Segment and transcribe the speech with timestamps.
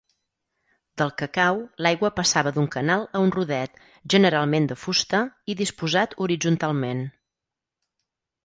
[1.01, 3.77] Del cacau l'aigua passava d'un canal a un rodet,
[4.15, 5.23] generalment de fusta
[5.55, 7.05] i disposat horitzontalment.